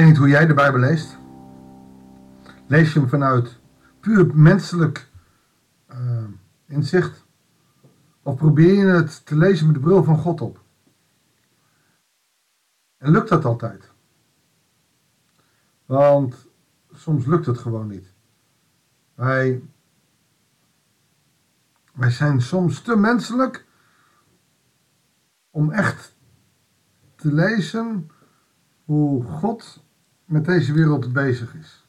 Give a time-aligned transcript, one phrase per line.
[0.00, 1.18] weet niet hoe jij de Bijbel leest.
[2.66, 3.58] Lees je hem vanuit
[4.00, 5.10] puur menselijk
[5.90, 6.24] uh,
[6.66, 7.24] inzicht?
[8.22, 10.62] Of probeer je het te lezen met de bril van God op?
[12.96, 13.92] En lukt dat altijd?
[15.86, 16.46] Want
[16.92, 18.12] soms lukt het gewoon niet.
[19.14, 19.62] Wij,
[21.92, 23.66] wij zijn soms te menselijk
[25.50, 26.16] om echt
[27.16, 28.10] te lezen
[28.84, 29.88] hoe God
[30.30, 31.84] met deze wereld bezig is.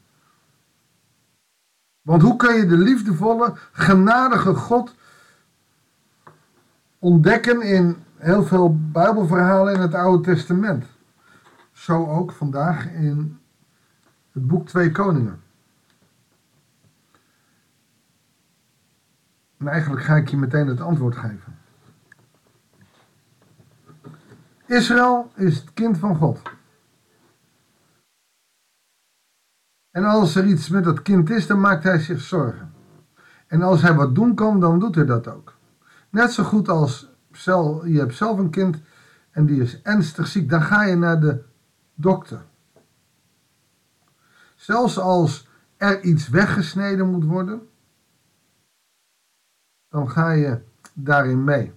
[2.01, 4.95] Want hoe kun je de liefdevolle, genadige God
[6.99, 10.85] ontdekken in heel veel Bijbelverhalen in het Oude Testament?
[11.71, 13.39] Zo ook vandaag in
[14.31, 15.41] het boek Twee Koningen.
[19.57, 21.57] En eigenlijk ga ik je meteen het antwoord geven.
[24.65, 26.41] Israël is het kind van God.
[29.91, 32.73] En als er iets met dat kind is, dan maakt hij zich zorgen.
[33.47, 35.57] En als hij wat doen kan, dan doet hij dat ook.
[36.09, 37.09] Net zo goed als
[37.83, 38.77] je hebt zelf een kind
[39.31, 41.43] en die is ernstig ziek, dan ga je naar de
[41.93, 42.41] dokter.
[44.55, 45.47] Zelfs als
[45.77, 47.67] er iets weggesneden moet worden,
[49.89, 50.61] dan ga je
[50.93, 51.73] daarin mee.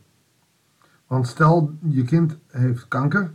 [1.07, 3.35] Want stel je kind heeft kanker,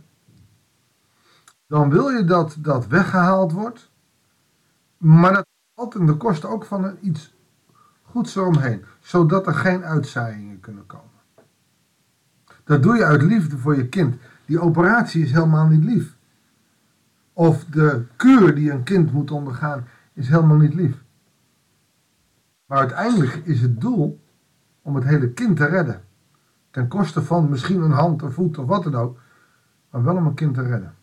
[1.66, 3.89] dan wil je dat dat weggehaald wordt,
[5.00, 7.34] maar dat valt in de kosten ook van iets
[8.02, 11.08] goeds eromheen, zodat er geen uitzaaiingen kunnen komen.
[12.64, 14.16] Dat doe je uit liefde voor je kind.
[14.46, 16.16] Die operatie is helemaal niet lief.
[17.32, 21.02] Of de kuur die een kind moet ondergaan is helemaal niet lief.
[22.66, 24.20] Maar uiteindelijk is het doel
[24.82, 26.02] om het hele kind te redden.
[26.70, 29.18] Ten koste van misschien een hand, een voet of wat dan ook.
[29.90, 30.94] Maar wel om een kind te redden.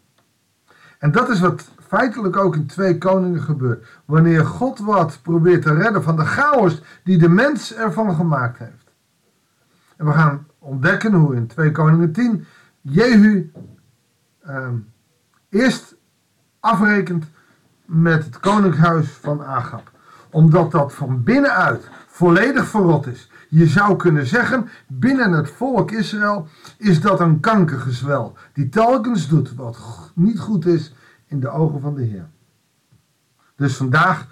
[0.99, 3.87] En dat is wat feitelijk ook in twee koningen gebeurt.
[4.05, 8.87] Wanneer God wat probeert te redden van de chaos die de mens ervan gemaakt heeft.
[9.97, 12.45] En we gaan ontdekken hoe in 2 Koningen 10
[12.81, 13.51] Jehu
[14.43, 14.75] ehm,
[15.49, 15.95] eerst
[16.59, 17.25] afrekent
[17.85, 19.91] met het koninkhuis van Agab.
[20.31, 23.31] Omdat dat van binnenuit volledig verrot is.
[23.49, 26.47] Je zou kunnen zeggen, binnen het volk Israël
[26.77, 28.37] is dat een kankergezwel.
[28.53, 29.77] Die telkens doet wat
[30.13, 30.93] niet goed is
[31.25, 32.29] in de ogen van de Heer.
[33.55, 34.27] Dus vandaag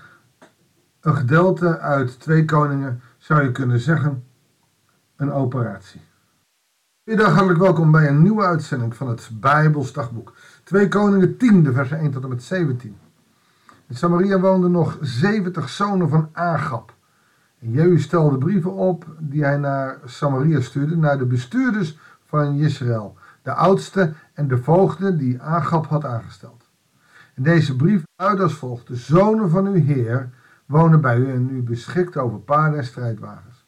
[1.01, 4.23] een gedeelte uit twee koningen zou je kunnen zeggen
[5.15, 6.01] een operatie.
[7.03, 9.93] Goedendag, hartelijk welkom bij een nieuwe uitzending van het Bijbels.
[10.63, 12.97] 2 Koningen 10, de versen 1 tot en met 17.
[13.87, 16.94] In Samaria woonden nog 70 zonen van Agab.
[17.71, 23.53] Jehu stelde brieven op die hij naar Samaria stuurde, naar de bestuurders van Israël, de
[23.53, 26.69] oudste en de voogden die Agab had aangesteld.
[27.33, 30.29] En deze brief luidt als volgt: De zonen van uw Heer
[30.65, 33.65] wonen bij u en u beschikt over paarden en strijdwagens.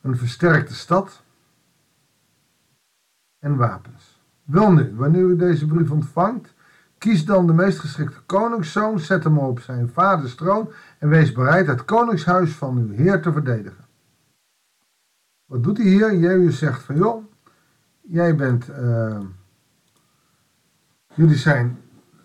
[0.00, 1.22] een versterkte stad
[3.38, 4.20] en wapens.
[4.44, 6.54] Wel nu, wanneer u deze brief ontvangt,
[6.98, 11.66] kies dan de meest geschikte koningszoon, zet hem op zijn vaders troon en wees bereid
[11.66, 13.84] het koningshuis van uw heer te verdedigen.
[15.44, 16.16] Wat doet hij hier?
[16.16, 17.24] Jehu zegt van joh,
[18.00, 19.20] jij bent, uh,
[21.14, 21.78] jullie zijn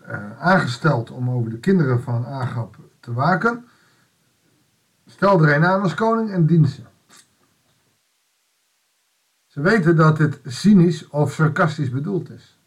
[0.08, 3.64] uh, aangesteld om over de kinderen van Agab te waken.
[5.06, 6.82] Stel er een aan als koning en dien ze.
[9.46, 12.58] Ze weten dat het cynisch of sarcastisch bedoeld is.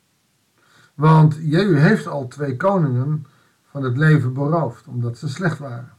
[0.97, 3.25] Want Jehu heeft al twee koningen
[3.71, 5.89] van het leven beroofd, omdat ze slecht waren.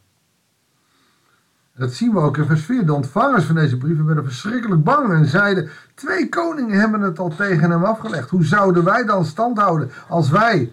[1.77, 2.87] Dat zien we ook in vers 4.
[2.87, 7.29] De ontvangers van deze brieven werden verschrikkelijk bang en zeiden: Twee koningen hebben het al
[7.37, 8.31] tegen hem afgelegd.
[8.31, 10.73] Hoe zouden wij dan stand houden als wij,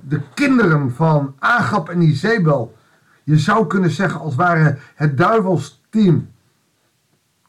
[0.00, 2.76] de kinderen van Agab en Izebel,
[3.24, 6.28] je zou kunnen zeggen als waren het duivelsteam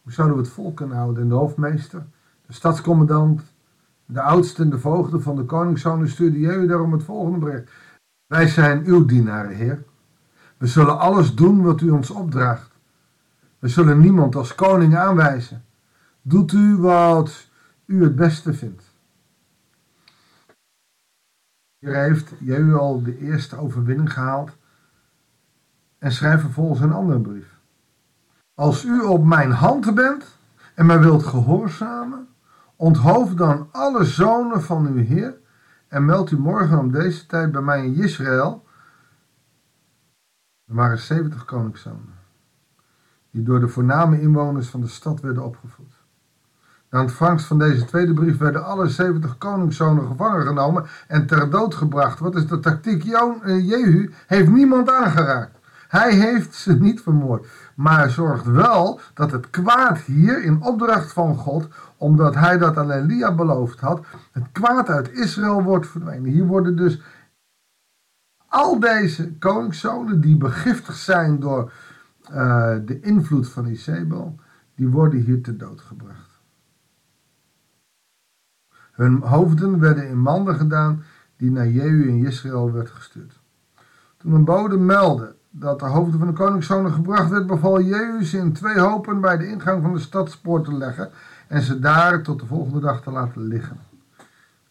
[0.08, 1.24] hoe zouden we het volk kunnen houden?
[1.24, 2.06] En de hoofdmeester,
[2.46, 3.42] de stadscommandant,
[4.08, 7.72] de oudste en de voogden van de koningszonen stuurde Jehu daarom het volgende bericht.
[8.28, 9.84] Wij zijn uw dienaren, Heer.
[10.58, 12.72] We zullen alles doen wat u ons opdraagt.
[13.60, 15.66] We zullen niemand als koning aanwijzen.
[16.22, 17.50] Doet u wat
[17.86, 18.84] u het beste vindt.
[21.80, 24.52] Hier heeft Jehu al de eerste overwinning gehaald
[25.98, 27.60] en schrijft vervolgens een andere brief.
[28.54, 30.38] Als u op mijn hand bent
[30.76, 32.28] en mij wilt gehoorzamen,
[32.78, 35.38] onthoofd dan alle zonen van uw Heer
[35.88, 38.66] en meld u morgen om deze tijd bij mij in Israël.
[40.66, 42.14] Er waren 70 koningszonen,
[43.32, 45.96] die door de voorname inwoners van de stad werden opgevoed.
[46.90, 51.76] Na ontvangst van deze tweede brief werden alle 70 koningszonen gevangen genomen en ter dood
[51.76, 52.20] gebracht.
[52.20, 53.04] Wat is de tactiek?
[53.04, 55.60] Eh, Jehu heeft niemand aangeraakt.
[55.88, 57.48] Hij heeft ze niet vermoord,
[57.78, 62.92] maar zorgt wel dat het kwaad hier in opdracht van God, omdat hij dat aan
[62.92, 66.32] Elia beloofd had, het kwaad uit Israël wordt verdwenen.
[66.32, 67.02] Hier worden dus
[68.48, 71.72] al deze koningszonen die begiftigd zijn door
[72.32, 74.40] uh, de invloed van Isabel,
[74.76, 76.42] die worden hier te dood gebracht.
[78.92, 81.04] Hun hoofden werden in manden gedaan
[81.36, 83.40] die naar Jehu in Israël werd gestuurd.
[84.18, 88.38] Toen een bode meldde dat de hoofden van de koningszonen gebracht werd, beval Jehu ze
[88.38, 91.12] in twee hopen bij de ingang van de stadspoort te leggen
[91.48, 93.80] en ze daar tot de volgende dag te laten liggen.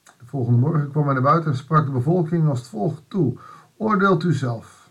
[0.04, 3.38] De volgende morgen kwam hij naar buiten en sprak de bevolking als volgt toe:
[3.76, 4.90] Oordeelt u zelf.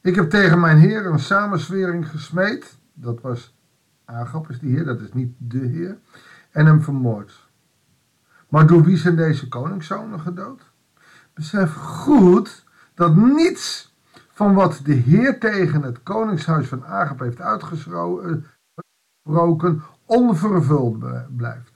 [0.00, 2.78] Ik heb tegen mijn heer een samenswering gesmeed.
[2.94, 3.54] Dat was
[4.04, 5.98] Agap is die heer, dat is niet de heer.
[6.50, 7.48] En hem vermoord.
[8.48, 10.60] Maar door wie zijn deze koningszonen gedood?
[11.34, 12.64] Besef goed
[12.94, 13.91] dat niets
[14.42, 18.44] van wat de Heer tegen het koningshuis van Agap heeft uitgesproken
[20.06, 20.98] onvervuld
[21.36, 21.72] blijft.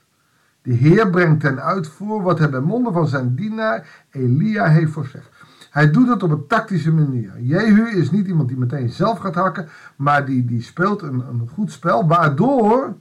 [0.63, 5.31] De Heer brengt ten uitvoer wat hij bij monden van zijn dienaar Elia heeft voorzegd.
[5.71, 7.41] Hij doet het op een tactische manier.
[7.41, 11.49] Jehu is niet iemand die meteen zelf gaat hakken, maar die, die speelt een, een
[11.49, 12.97] goed spel, waardoor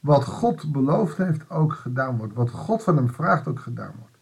[0.00, 2.34] wat God beloofd heeft ook gedaan wordt.
[2.34, 4.15] Wat God van hem vraagt ook gedaan wordt.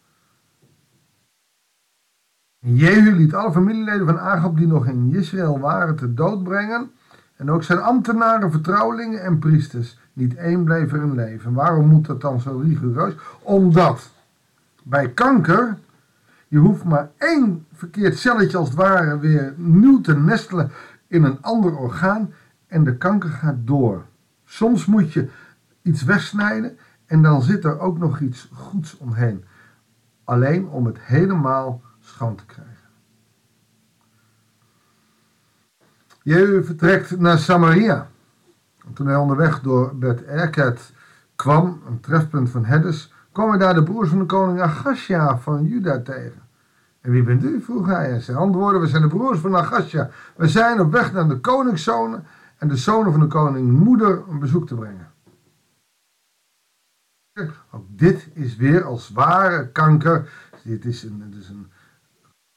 [2.66, 6.90] Jehu liet alle familieleden van Agab die nog in Israël waren te dood brengen.
[7.37, 9.99] En ook zijn ambtenaren, vertrouwelingen en priesters.
[10.12, 11.52] Niet één bleef er in leven.
[11.52, 13.14] Waarom moet dat dan zo rigoureus?
[13.43, 14.11] Omdat
[14.82, 15.78] bij kanker,
[16.49, 20.70] je hoeft maar één verkeerd celletje als het ware weer nieuw te nestelen
[21.06, 22.32] in een ander orgaan
[22.66, 24.05] en de kanker gaat door.
[24.44, 25.28] Soms moet je
[25.82, 29.44] iets wegsnijden en dan zit er ook nog iets goeds omheen.
[30.25, 32.74] Alleen om het helemaal schoon te krijgen.
[36.22, 38.08] Jehu vertrekt naar Samaria.
[38.94, 40.92] toen hij onderweg door Bet Erket
[41.36, 45.64] kwam, een trefpunt van Heddes, kwam hij daar de broers van de koning Agasja van
[45.64, 46.42] Juda tegen.
[47.00, 47.60] En wie bent u?
[47.60, 48.22] vroeg hij.
[48.26, 50.10] En antwoordden, we zijn de broers van Agasja.
[50.36, 52.26] We zijn op weg naar de koningszonen
[52.58, 55.12] en de zonen van de koning moeder een bezoek te brengen.
[57.70, 60.30] Ook dit is weer als ware kanker.
[60.62, 61.70] Dit is, een, dit is een,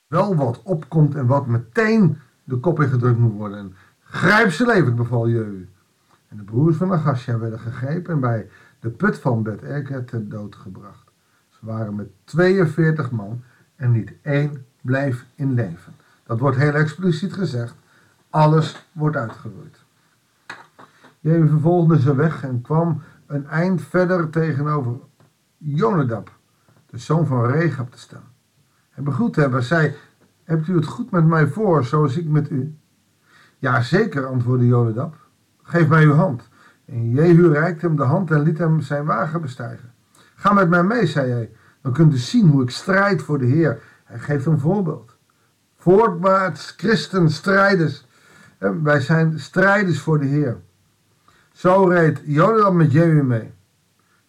[0.07, 3.57] wel wat opkomt en wat meteen de kop ingedrukt moet worden.
[3.57, 5.69] En grijp ze levend, beval Jehu.
[6.27, 8.49] En de broers van Agasja werden gegrepen en bij
[8.79, 11.11] de put van Bet Erket ter dood gebracht.
[11.49, 13.43] Ze waren met 42 man
[13.75, 15.93] en niet één bleef in leven.
[16.23, 17.75] Dat wordt heel expliciet gezegd.
[18.29, 19.85] Alles wordt uitgeroeid.
[21.19, 24.95] Jehu vervolgde ze weg en kwam een eind verder tegenover
[25.57, 26.31] Jonadab,
[26.85, 28.26] de zoon van Regab, te staan.
[28.97, 29.95] Hij begroette hem en zei,
[30.43, 32.75] hebt u het goed met mij voor, zoals ik met u?
[33.57, 35.15] Ja, zeker, antwoordde Jonadab.
[35.63, 36.49] Geef mij uw hand.
[36.85, 39.93] En Jehu reikte hem de hand en liet hem zijn wagen bestijgen.
[40.35, 41.51] Ga met mij mee, zei hij.
[41.81, 43.81] Dan kunt u zien hoe ik strijd voor de Heer.
[44.03, 45.17] Hij geeft een voorbeeld.
[45.75, 48.05] Voortwaarts, christen, strijders.
[48.83, 50.57] Wij zijn strijders voor de Heer.
[51.51, 53.53] Zo reed Jonadab met Jehu mee.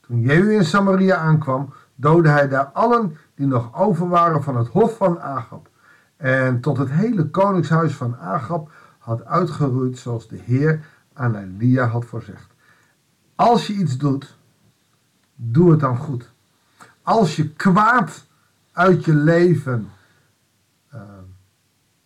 [0.00, 4.68] Toen Jehu in Samaria aankwam, doodde hij daar allen die nog over waren van het
[4.68, 5.70] hof van Agab.
[6.16, 12.04] En tot het hele koningshuis van Agab had uitgeroeid zoals de Heer aan Elia had
[12.04, 12.54] voorzegd.
[13.34, 14.36] Als je iets doet,
[15.34, 16.32] doe het dan goed.
[17.02, 18.26] Als je kwaad
[18.72, 19.90] uit je leven
[20.94, 21.00] uh,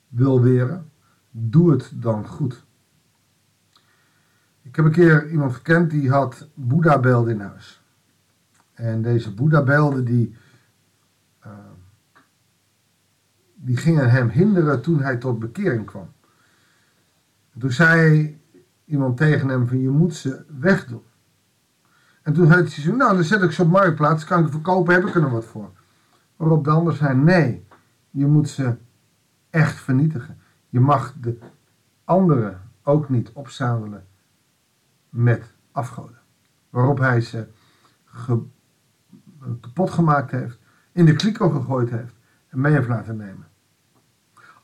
[0.08, 0.90] wil weren,
[1.30, 2.64] doe het dan goed.
[4.62, 7.82] Ik heb een keer iemand gekend die had Boeddha-beelden in huis.
[8.72, 10.36] En deze Boeddha-beelden die,
[11.46, 11.52] uh,
[13.64, 16.12] die gingen hem hinderen toen hij tot bekering kwam.
[17.58, 18.40] toen zei
[18.84, 21.02] iemand tegen hem van je moet ze wegdoen.
[22.22, 25.06] En toen had hij nou dan zet ik ze op marktplaats, kan ik verkopen, heb
[25.06, 25.70] ik er nog wat voor.
[26.36, 27.66] Waarop de ander zei, nee,
[28.10, 28.76] je moet ze
[29.50, 30.38] echt vernietigen.
[30.68, 31.38] Je mag de
[32.04, 34.06] anderen ook niet opzadelen
[35.08, 36.18] met afgoden.
[36.70, 37.46] Waarop hij ze
[39.60, 40.58] kapot gemaakt heeft,
[40.92, 42.14] in de kliko gegooid heeft
[42.48, 43.46] en mee heeft laten nemen.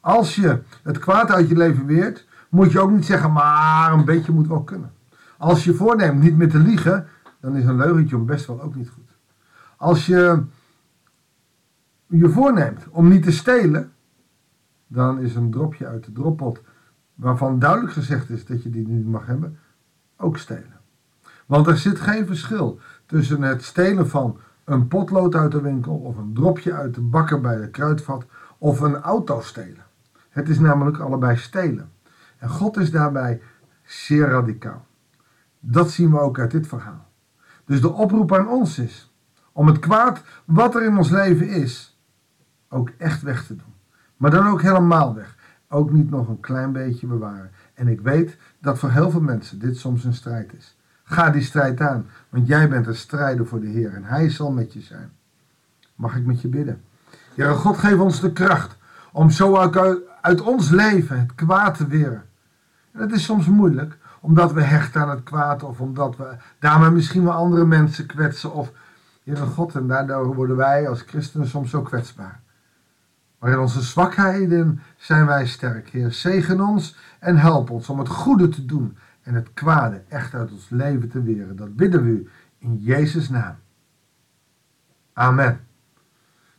[0.09, 4.05] Als je het kwaad uit je leven weert, moet je ook niet zeggen, maar een
[4.05, 4.93] beetje moet wel kunnen.
[5.39, 7.07] Als je voorneemt niet meer te liegen,
[7.41, 9.17] dan is een leugentje om best wel ook niet goed.
[9.77, 10.43] Als je
[12.07, 13.93] je voorneemt om niet te stelen,
[14.87, 16.61] dan is een dropje uit de droppot
[17.15, 19.59] waarvan duidelijk gezegd is dat je die niet mag hebben,
[20.17, 20.81] ook stelen.
[21.47, 26.17] Want er zit geen verschil tussen het stelen van een potlood uit de winkel of
[26.17, 28.27] een dropje uit de bakker bij de kruidvat
[28.59, 29.87] of een auto stelen.
[30.39, 31.91] Het is namelijk allebei stelen.
[32.39, 33.43] En God is daarbij
[33.85, 34.87] zeer radicaal.
[35.61, 37.07] Dat zien we ook uit dit verhaal.
[37.65, 39.13] Dus de oproep aan ons is
[39.53, 41.99] om het kwaad wat er in ons leven is,
[42.69, 43.75] ook echt weg te doen.
[44.17, 45.37] Maar dan ook helemaal weg.
[45.69, 47.51] Ook niet nog een klein beetje bewaren.
[47.75, 50.77] En ik weet dat voor heel veel mensen dit soms een strijd is.
[51.05, 54.53] Ga die strijd aan, want jij bent een strijder voor de Heer en Hij zal
[54.53, 55.11] met je zijn.
[55.95, 56.83] Mag ik met je bidden?
[57.35, 58.77] Heere God, geef ons de kracht
[59.13, 59.57] om zo
[60.21, 62.25] uit, ons leven het kwaad te weren.
[62.93, 66.91] En het is soms moeilijk, omdat we hechten aan het kwaad of omdat we daarmee
[66.91, 68.53] misschien wel andere mensen kwetsen.
[68.53, 68.73] Of,
[69.25, 72.41] Heere God, en daardoor worden wij als christenen soms zo kwetsbaar.
[73.39, 75.89] Maar in onze zwakheden zijn wij sterk.
[75.89, 80.35] Heer, zegen ons en help ons om het goede te doen en het kwade echt
[80.35, 81.57] uit ons leven te weren.
[81.57, 83.55] Dat bidden we u in Jezus' naam.
[85.13, 85.68] Amen.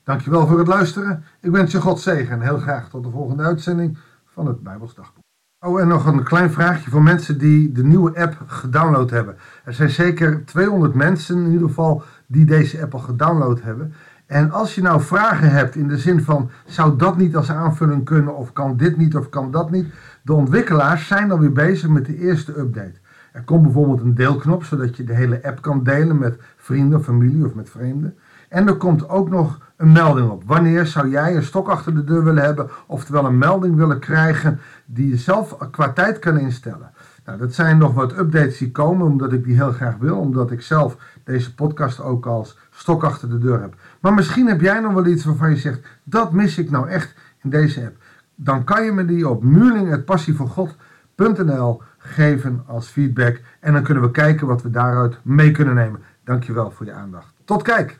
[0.09, 1.23] Dankjewel voor het luisteren.
[1.41, 5.23] Ik wens je God zegen en heel graag tot de volgende uitzending van het Bijbelsdagboek.
[5.65, 9.37] Oh, en nog een klein vraagje voor mensen die de nieuwe app gedownload hebben.
[9.63, 13.93] Er zijn zeker 200 mensen in ieder geval die deze app al gedownload hebben.
[14.25, 18.05] En als je nou vragen hebt in de zin van, zou dat niet als aanvulling
[18.05, 19.93] kunnen, of kan dit niet, of kan dat niet?
[20.21, 22.99] De ontwikkelaars zijn alweer bezig met de eerste update.
[23.31, 27.45] Er komt bijvoorbeeld een deelknop, zodat je de hele app kan delen met vrienden, familie
[27.45, 28.17] of met vreemden.
[28.49, 30.43] En er komt ook nog een melding op.
[30.45, 34.59] Wanneer zou jij een stok achter de deur willen hebben, oftewel een melding willen krijgen
[34.85, 36.91] die je zelf qua tijd kan instellen?
[37.25, 40.51] Nou, dat zijn nog wat updates die komen, omdat ik die heel graag wil, omdat
[40.51, 43.75] ik zelf deze podcast ook als stok achter de deur heb.
[43.99, 47.15] Maar misschien heb jij nog wel iets waarvan je zegt, dat mis ik nou echt
[47.43, 47.95] in deze app.
[48.35, 53.41] Dan kan je me die op muurling.passievoorgod.nl geven als feedback.
[53.59, 56.01] En dan kunnen we kijken wat we daaruit mee kunnen nemen.
[56.23, 57.33] Dankjewel voor je aandacht.
[57.45, 57.99] Tot kijk!